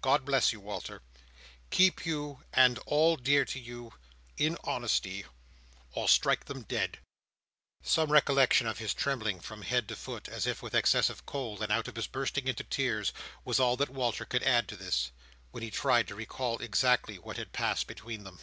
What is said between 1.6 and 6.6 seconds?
Keep you, and all dear to you, in honesty, or strike